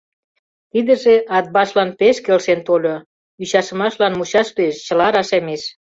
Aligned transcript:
Тидыже 0.71 1.15
Атбашлан 1.37 1.89
пеш 1.99 2.17
келшен 2.25 2.59
тольо: 2.67 2.95
ӱчашымашлан 3.41 4.13
мучаш 4.17 4.47
лиеш, 4.55 4.75
чыла 4.85 5.07
рашемеш. 5.15 5.61